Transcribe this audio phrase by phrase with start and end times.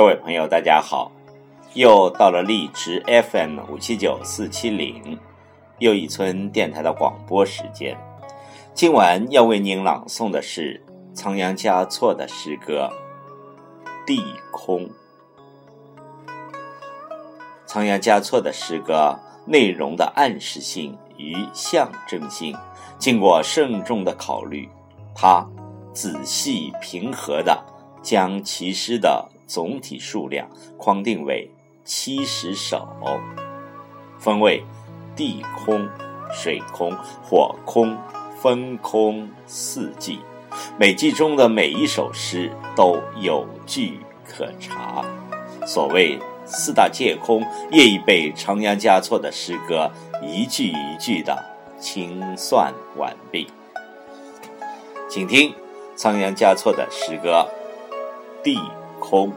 [0.00, 1.12] 各位朋友，大家好！
[1.74, 5.18] 又到了荔枝 FM 五七九四七零
[5.78, 7.94] 又一村电台的广播时间。
[8.72, 12.90] 今晚要为您朗诵的是仓央嘉措的诗歌
[14.06, 14.86] 《地空》。
[17.66, 22.56] 仓央嘉措的诗歌内容的暗示性与象征性，
[22.98, 24.66] 经过慎重的考虑，
[25.14, 25.46] 他
[25.92, 27.62] 仔细平和的
[28.02, 29.28] 将其诗的。
[29.50, 31.50] 总体数量框定为
[31.84, 32.86] 七十首，
[34.16, 34.62] 分为
[35.16, 35.88] 地空、
[36.32, 37.98] 水空、火空、
[38.40, 40.20] 风空四季。
[40.78, 45.04] 每季中的每一首诗都有据可查。
[45.66, 49.90] 所谓四大皆空，业已被仓央嘉措的诗歌
[50.22, 51.44] 一句一句的
[51.80, 53.48] 清算完毕。
[55.08, 55.52] 请听
[55.96, 57.48] 仓央嘉措的诗歌
[58.44, 58.54] 《地》。
[59.00, 59.32] 空。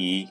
[0.00, 0.26] 一，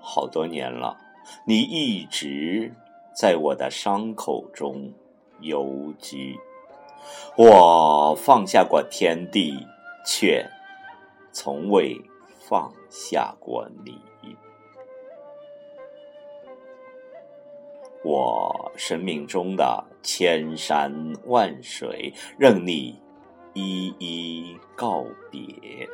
[0.00, 0.98] 好多年了，
[1.46, 2.74] 你一直
[3.14, 4.92] 在我的伤口中
[5.38, 6.36] 游居。
[7.36, 9.64] 我放下过天地，
[10.04, 10.44] 却
[11.30, 11.96] 从未
[12.40, 13.96] 放下过你。
[18.02, 23.00] 我生命中的千山万水，任你
[23.54, 25.88] 一一告别。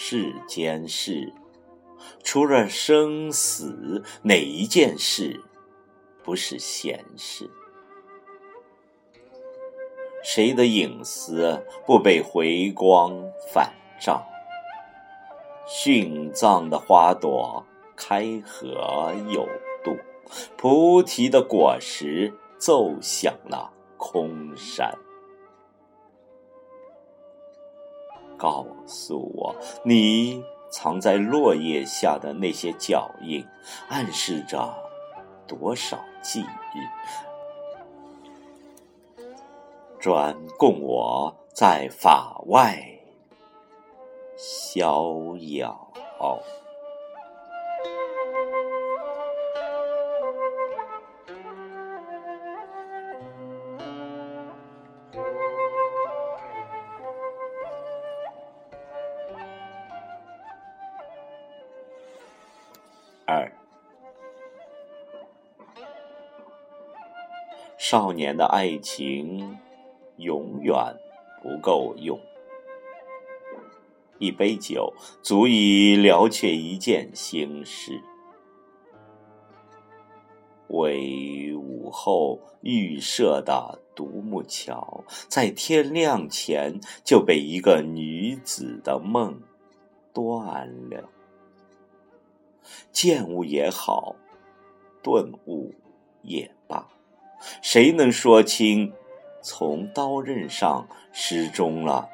[0.00, 1.34] 世间事，
[2.22, 5.42] 除了生死，哪一件事
[6.22, 7.50] 不是闲事？
[10.22, 13.12] 谁的隐私不被回光
[13.52, 14.24] 返照？
[15.66, 17.66] 殉葬的花朵
[17.96, 19.48] 开合有
[19.82, 19.96] 度，
[20.56, 24.96] 菩提的果实奏响了空山。
[28.38, 29.54] 告诉我，
[29.84, 33.44] 你藏在落叶下的那些脚印，
[33.88, 34.74] 暗示着
[35.46, 36.78] 多少记忆，
[39.98, 42.80] 专供我在法外
[44.36, 45.90] 逍遥。
[67.90, 69.56] 少年的爱情
[70.18, 70.76] 永远
[71.42, 72.20] 不够用，
[74.18, 77.98] 一杯酒足以了却一件心事。
[80.66, 89.40] 为午后预设的独木桥，在天亮前就被一个女子的梦
[90.12, 91.08] 断了。
[92.92, 94.14] 见物也好，
[95.02, 95.74] 顿悟
[96.20, 96.86] 也罢，
[97.62, 98.92] 谁能说清
[99.42, 102.08] 从刀刃上失踪了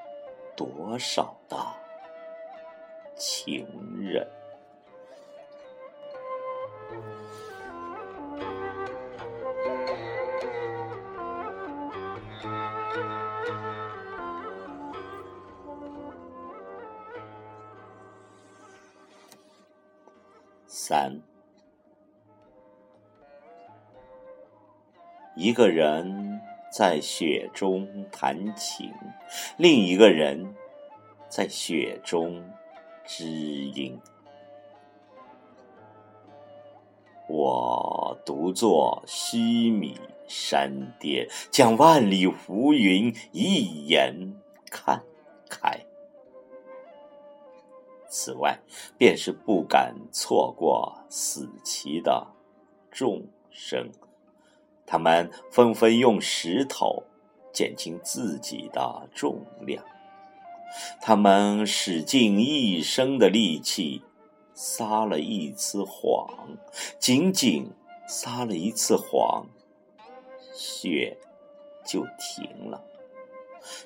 [0.56, 1.56] 多少的
[3.16, 3.66] 情
[4.00, 4.26] 人？
[20.66, 21.18] 三，
[25.36, 26.40] 一个人
[26.70, 28.92] 在雪中弹琴，
[29.56, 30.54] 另一个人
[31.28, 32.44] 在雪中
[33.04, 34.00] 知音。
[37.28, 39.98] 我独坐须弥
[40.28, 44.36] 山巅，将万里浮云一眼
[44.70, 45.02] 看
[45.48, 45.84] 开。
[48.08, 48.56] 此外，
[48.96, 52.24] 便是不敢错过死期的
[52.92, 53.90] 众生，
[54.94, 57.02] 他们纷纷用石头
[57.52, 59.82] 减轻自己的重量，
[61.00, 64.04] 他们使尽一生的力气
[64.54, 66.28] 撒了一次谎，
[67.00, 67.72] 仅仅
[68.06, 69.48] 撒了一次谎，
[70.54, 71.18] 雪
[71.84, 72.80] 就停了，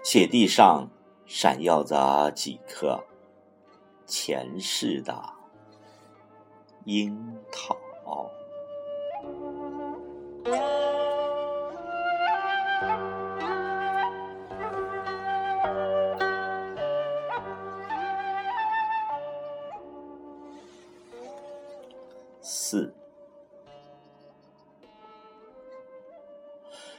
[0.05, 0.91] 雪地上
[1.25, 3.03] 闪耀着几颗
[4.05, 5.33] 前世的
[6.85, 7.75] 樱桃。
[22.71, 22.93] 四，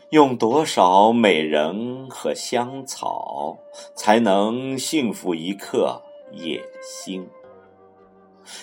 [0.10, 3.60] 用多少美人和香草，
[3.94, 6.02] 才能幸福一刻
[6.32, 7.30] 野心？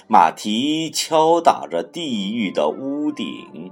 [0.09, 3.71] 马蹄敲打着地狱的屋顶，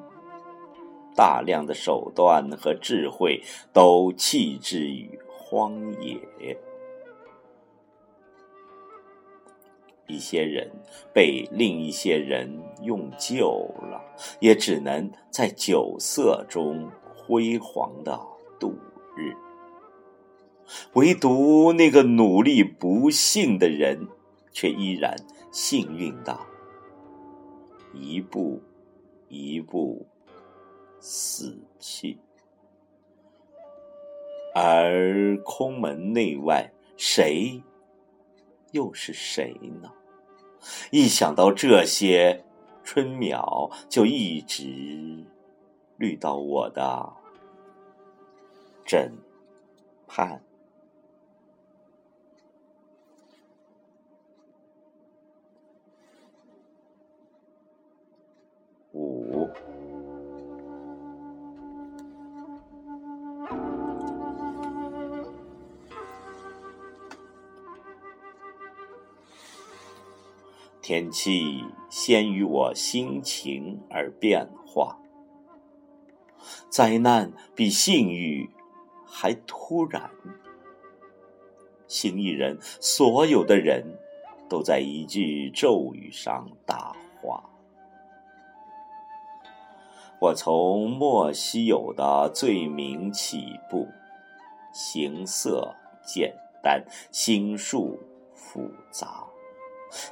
[1.17, 3.43] 大量的手段和智慧
[3.73, 6.57] 都弃之于荒野。
[10.07, 10.71] 一些人
[11.13, 14.01] 被另一些人用旧了，
[14.41, 18.21] 也只能在酒色中辉煌的
[18.61, 18.75] 度
[19.17, 19.33] 日。
[20.95, 24.09] 唯独那个努力不幸的人，
[24.53, 25.17] 却依然
[25.51, 26.39] 幸运的，
[27.93, 28.63] 一步
[29.29, 30.07] 一步
[31.01, 32.19] 死去。
[34.55, 37.63] 而空门内外，谁？
[38.75, 39.93] 又是谁呢？
[40.91, 42.45] 一想到这些，
[42.83, 45.25] 春苗就一直
[45.97, 47.13] 绿到我的
[48.85, 49.13] 枕
[50.09, 50.43] 畔。
[58.93, 59.49] 五。
[70.87, 74.99] 天气先于我心情而变化，
[76.69, 78.47] 灾难比幸运
[79.07, 80.11] 还突然。
[81.87, 83.83] 行一人，所有的人
[84.47, 87.43] 都在一句咒语上大话。
[90.21, 93.89] 我从莫须有的罪名起步，
[94.71, 97.99] 形色简单，心术
[98.35, 99.25] 复杂。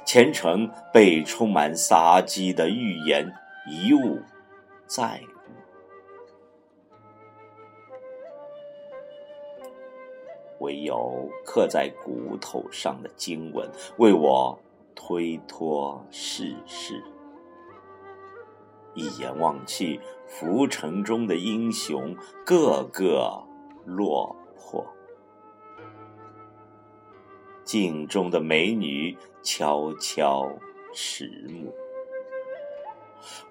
[0.05, 3.33] 前程被充满杀机的预言
[3.67, 4.19] 一误
[4.85, 5.51] 再误，
[10.59, 14.59] 唯有刻在骨头上的经文为我
[14.95, 17.03] 推脱世事。
[18.93, 22.15] 一眼望去，浮城中的英雄
[22.45, 23.43] 个个
[23.85, 24.85] 落魄。
[27.63, 30.51] 镜中的美女悄悄
[30.93, 31.71] 迟暮，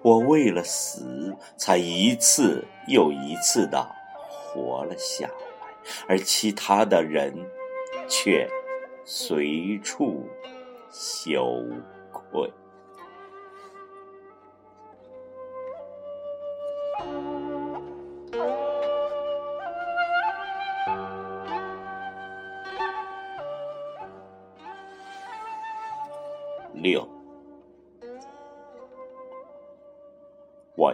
[0.01, 5.33] 我为了死，才一次又一次的活了下来，
[6.07, 7.33] 而其他的人
[8.07, 8.47] 却
[9.03, 10.27] 随处
[10.91, 11.63] 休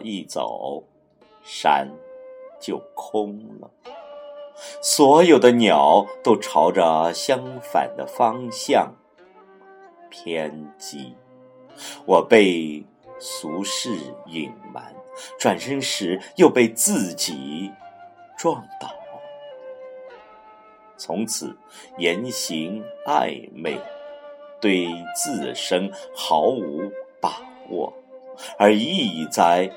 [0.09, 0.83] 一走，
[1.43, 1.87] 山
[2.59, 3.69] 就空了，
[4.81, 8.91] 所有的鸟都朝着相反的方向
[10.09, 11.15] 偏激。
[12.05, 12.83] 我被
[13.19, 14.95] 俗世隐瞒，
[15.37, 17.71] 转身时又被自己
[18.35, 18.89] 撞倒，
[20.97, 21.55] 从此
[21.99, 23.79] 言行暧昧。
[24.61, 27.93] 对自身毫无把握，
[28.57, 29.71] 而意在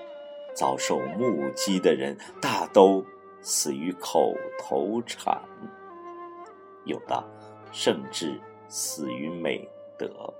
[0.54, 3.04] 遭受目击的人大都
[3.40, 5.40] 死于口头禅，
[6.84, 7.22] 有的
[7.72, 9.68] 甚至死于美
[9.98, 10.32] 德。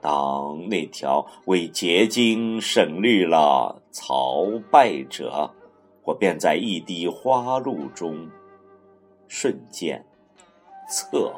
[0.00, 5.50] 当那条为结晶省略了朝拜者，
[6.04, 8.30] 我便在一滴花露中
[9.26, 10.04] 瞬间。
[10.90, 11.34] 侧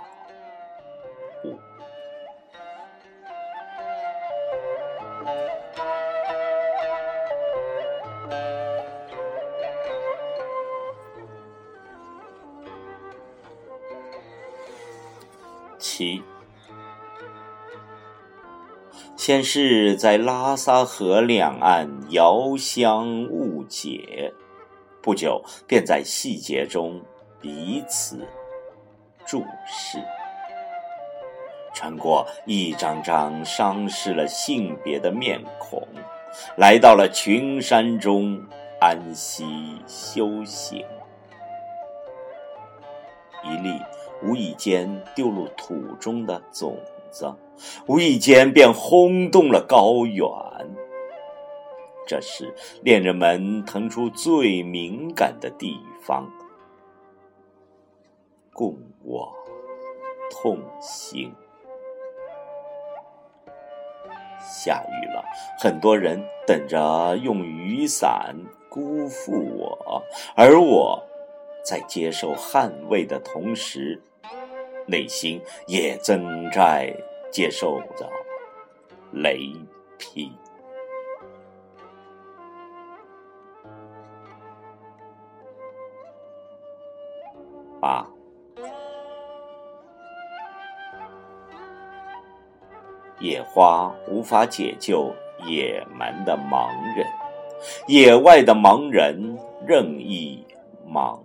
[16.00, 16.23] 七，
[19.19, 24.33] 先是在拉萨河两岸遥相误解，
[25.02, 27.02] 不久便在细节中
[27.38, 28.26] 彼此。
[29.26, 29.99] 注视。
[31.75, 35.87] 穿过一张张丧失了性别的面孔，
[36.57, 38.42] 来到了群山中
[38.80, 40.83] 安息修行。
[43.45, 43.78] 一粒
[44.22, 46.76] 无意间丢入土中的种
[47.10, 47.34] 子，
[47.86, 50.26] 无意间便轰动了高原。
[52.06, 56.28] 这时，恋人们腾出最敏感的地方，
[58.52, 59.32] 共我
[60.30, 61.32] 痛心。
[64.40, 65.24] 下雨了，
[65.60, 68.34] 很多人等着用雨伞
[68.68, 70.02] 辜负我，
[70.34, 71.00] 而我
[71.64, 74.02] 在接受捍卫的同时，
[74.90, 76.92] 内心也正在
[77.30, 78.11] 接受着
[79.12, 79.52] 雷
[79.97, 80.32] 劈。
[87.80, 88.04] 八，
[93.20, 95.14] 野花无法解救
[95.47, 97.06] 野蛮的盲人，
[97.87, 100.44] 野外的盲人任意
[100.87, 101.18] 盲，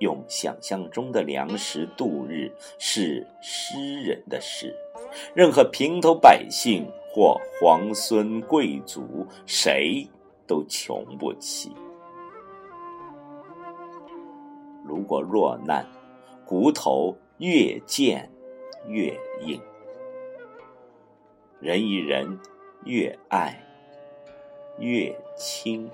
[0.00, 4.74] 用想象中的粮食度日是诗人的事，
[5.34, 10.06] 任何平头百姓或皇孙贵族，谁
[10.46, 11.72] 都穷不起。
[14.84, 15.86] 如果落难，
[16.46, 18.30] 骨头越贱
[18.86, 19.12] 越
[19.42, 19.60] 硬；
[21.60, 22.38] 人与人
[22.84, 23.62] 越爱
[24.78, 25.90] 越亲。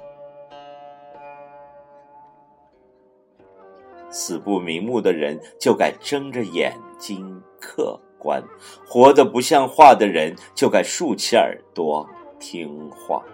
[4.14, 8.40] 死不瞑目的人就该睁着眼睛客观，
[8.86, 13.24] 活得不像话的人就该竖起耳朵听话。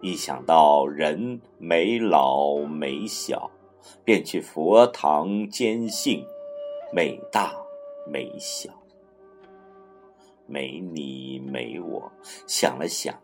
[0.00, 3.50] 一想到人没老没小，
[4.04, 6.24] 便去佛堂坚信，
[6.90, 7.52] 没大
[8.10, 8.70] 没小，
[10.46, 12.10] 没你没我。
[12.46, 13.14] 想了想，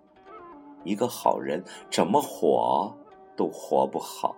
[0.85, 2.95] 一个好人怎么活
[3.35, 4.37] 都活不好。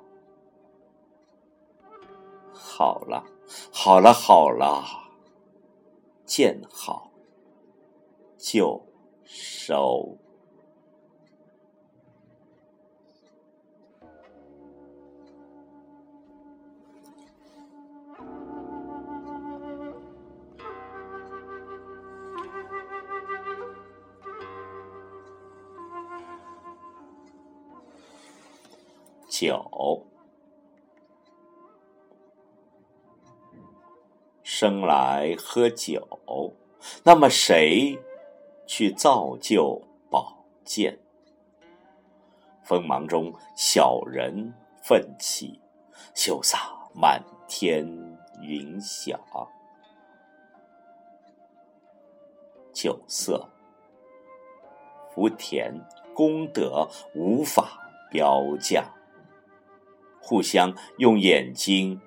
[2.74, 3.22] 好了，
[3.70, 4.82] 好了，好了，
[6.24, 7.10] 见好
[8.38, 8.82] 就
[9.24, 10.16] 收。
[29.28, 30.06] 九，
[34.62, 36.06] 生来喝酒，
[37.02, 37.98] 那么谁
[38.64, 41.00] 去造就宝剑？
[42.62, 45.60] 锋芒中，小人奋起，
[46.14, 46.58] 秀洒
[46.94, 47.84] 满天
[48.40, 49.18] 云霞。
[52.72, 53.48] 酒色，
[55.12, 55.74] 福田，
[56.14, 57.80] 功德，无法
[58.12, 58.84] 标价。
[60.20, 62.00] 互相用眼睛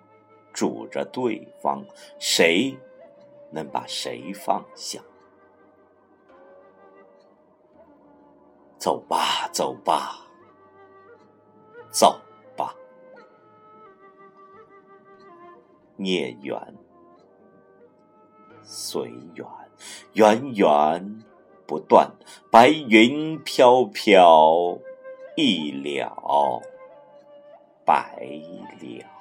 [0.55, 1.85] 拄着对方，
[2.17, 2.75] 谁
[3.51, 5.01] 能把谁放下？
[8.79, 10.25] 走吧，走吧，
[11.91, 12.17] 走
[12.55, 12.73] 吧。
[15.97, 16.57] 孽缘
[18.63, 19.45] 随缘，
[20.13, 21.23] 源源
[21.67, 22.09] 不断，
[22.49, 24.79] 白云飘飘，
[25.35, 26.61] 一了。
[27.83, 28.17] 百
[28.79, 29.14] 了。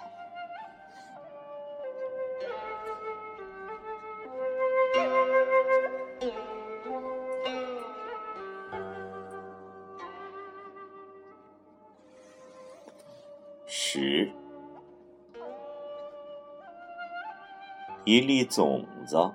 [18.05, 19.33] 一粒种子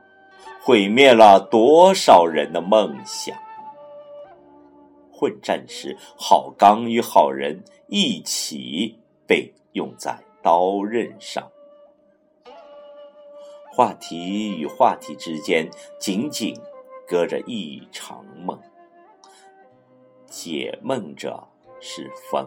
[0.62, 3.38] 毁灭了多少人的梦想？
[5.12, 8.98] 混战时，好钢与好人一起。
[9.28, 11.48] 被用在刀刃上，
[13.72, 16.60] 话题与话题之间仅仅
[17.08, 18.60] 隔着一场梦，
[20.26, 21.48] 解梦者
[21.80, 22.44] 是风。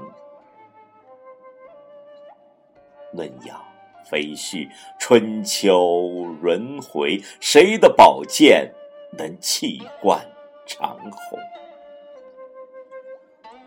[3.13, 3.65] 论养
[4.05, 4.69] 飞絮，
[4.99, 8.73] 春秋轮回，谁的宝剑
[9.17, 10.27] 能气贯
[10.67, 11.39] 长虹？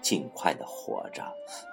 [0.02, 1.24] 尽快的活着，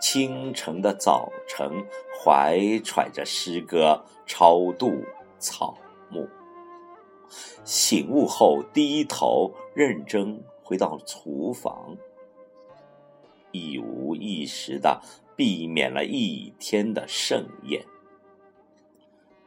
[0.00, 1.70] 清晨的早晨，
[2.18, 5.04] 怀揣着诗歌超度
[5.38, 5.76] 草
[6.08, 6.26] 木。
[7.64, 11.96] 醒悟后，低头认真回到厨房，
[13.50, 15.02] 一无一十的
[15.36, 17.84] 避免了一天的盛宴。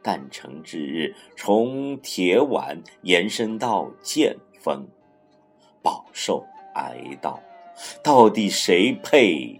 [0.06, 4.86] 诞辰之日，从铁腕延伸到剑锋，
[5.82, 6.46] 饱受
[6.76, 7.40] 哀悼。
[8.04, 9.58] 到底谁配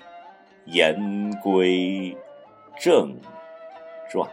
[0.66, 2.16] 言归
[2.80, 3.12] 正
[4.08, 4.30] 传？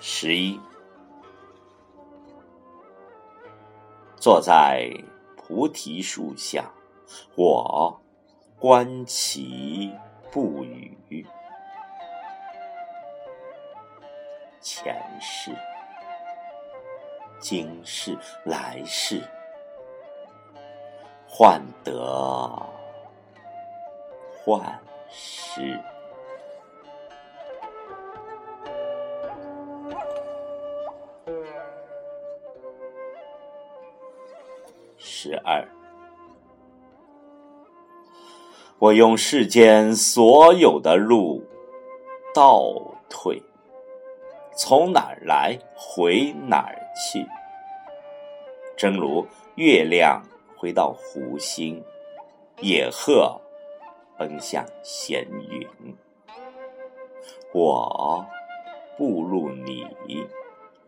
[0.00, 0.58] 十一，
[4.24, 4.90] 坐在
[5.36, 6.64] 菩提树下，
[7.36, 8.00] 我
[8.58, 9.92] 观其
[10.32, 11.26] 不语。
[14.62, 15.50] 前世、
[17.38, 18.16] 今世、
[18.46, 19.22] 来世，
[21.28, 22.66] 患得
[24.42, 25.78] 患失。
[35.26, 35.66] 十二，
[38.78, 41.42] 我用世间所有的路
[42.34, 42.74] 倒
[43.08, 43.42] 退，
[44.54, 47.26] 从哪儿来回哪儿去，
[48.76, 50.22] 正如月亮
[50.58, 51.82] 回到湖心，
[52.60, 53.40] 野鹤
[54.18, 55.96] 奔向闲云。
[57.54, 58.26] 我
[58.98, 59.86] 步入你，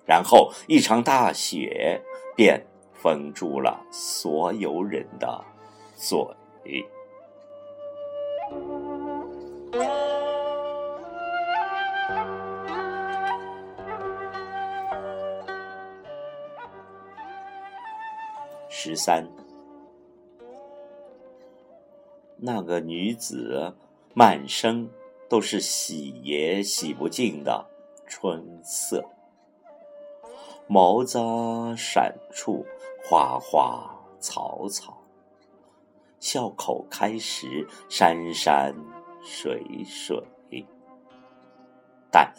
[0.05, 2.03] 然后一场大雪
[2.37, 2.67] 便。
[3.07, 5.45] 封住了所有人的
[5.95, 6.19] 嘴。
[18.69, 19.25] 十三，
[22.37, 23.73] 那个女子
[24.15, 24.91] 满身
[25.29, 27.65] 都是洗也洗不尽的
[28.09, 29.05] 春色，
[30.69, 31.21] 眸子
[31.77, 32.67] 闪处。
[33.09, 33.89] 花花
[34.19, 35.01] 草草，
[36.19, 38.75] 笑口开时，山山
[39.23, 40.21] 水水。
[42.11, 42.35] 但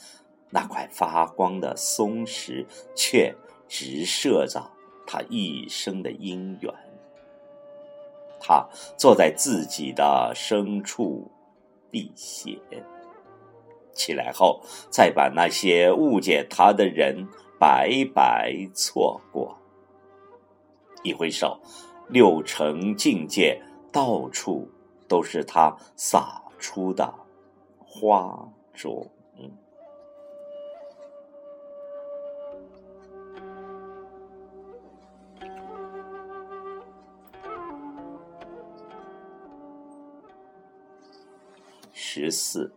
[0.50, 3.34] 那块发光的松石，却
[3.70, 4.62] 直射着
[5.06, 6.74] 他一生的姻缘。
[8.38, 11.32] 他坐在自己的深处
[11.90, 12.60] 避邪，
[13.94, 17.26] 起来后，再把那些误解他的人
[17.58, 19.58] 白白错过。
[21.04, 21.60] 一挥手，
[22.10, 24.70] 六成境界到处
[25.08, 27.14] 都是他洒出的
[27.80, 29.10] 花种。
[41.94, 42.74] 十四，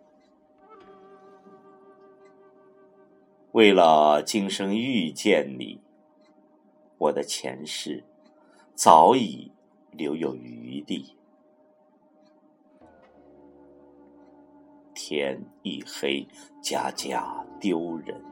[3.52, 5.80] 为了今生遇见你，
[6.98, 8.04] 我的前世。
[8.82, 9.52] 早已
[9.92, 11.14] 留有余地。
[14.94, 16.26] 天一黑，
[16.62, 18.24] 家家丢人。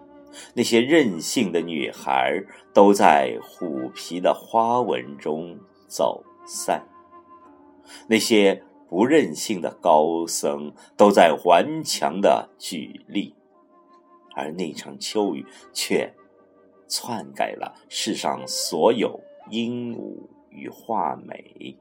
[0.54, 5.54] 那些任性的女孩都在虎皮的花纹中
[5.86, 6.82] 走散，
[8.08, 13.34] 那些不任性的高僧都在顽强的举例，
[14.34, 16.10] 而那场秋雨却
[16.88, 20.16] 篡改了世上所有鹦鹉。
[20.50, 21.76] 与画美，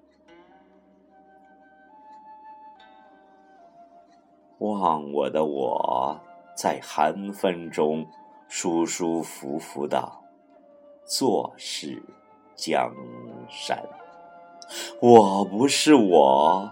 [4.59, 6.19] 忘我的我
[6.55, 8.05] 在寒风中
[8.47, 10.11] 舒舒服服的
[11.05, 12.01] 坐视
[12.55, 12.93] 江
[13.49, 13.81] 山。
[15.01, 16.69] 我不是我，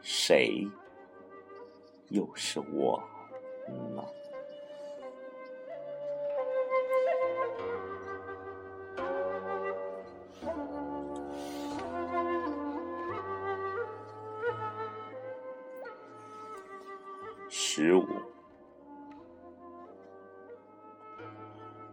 [0.00, 0.66] 谁
[2.10, 3.02] 又是我
[17.82, 18.06] 十五，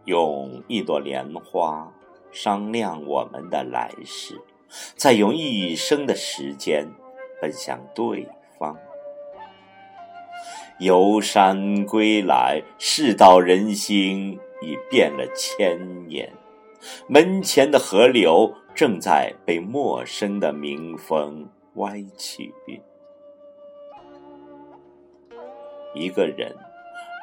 [0.06, 1.92] 用一朵莲花
[2.32, 4.40] 商量我们的来世，
[4.96, 6.88] 再用一生的时间
[7.42, 8.28] 奔向对
[8.60, 8.78] 方。
[10.78, 16.32] 游山归来，世道人心已变了千年，
[17.08, 22.54] 门前的河流正在被陌生的民风歪曲。
[25.94, 26.56] 一个人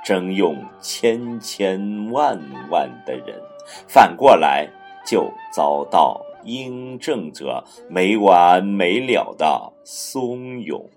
[0.05, 2.38] 征用千千万
[2.70, 3.40] 万的人，
[3.88, 4.68] 反过来
[5.07, 10.88] 就遭到应政者没完没了的怂恿，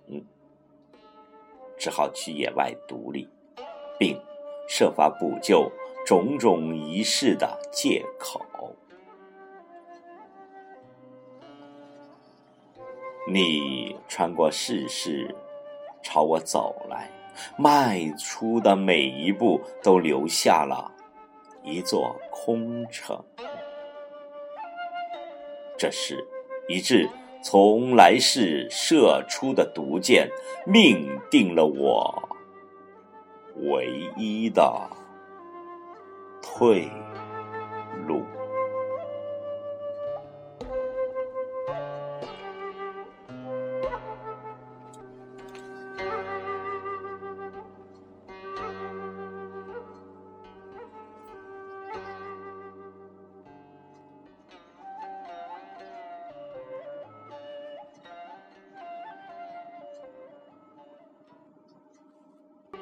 [1.77, 3.27] 只好去野外独立，
[3.97, 4.19] 并
[4.67, 5.71] 设法补救
[6.05, 8.41] 种种仪式的借口。
[13.31, 15.35] 你穿过世事，
[16.01, 17.11] 朝我走来，
[17.57, 20.91] 迈出的每一步都留下了
[21.63, 23.23] 一座空城。
[25.77, 26.27] 这是
[26.67, 27.09] 一支
[27.41, 30.29] 从来世射出的毒箭，
[30.65, 32.37] 命定了我
[33.55, 34.89] 唯一的
[36.41, 36.89] 退。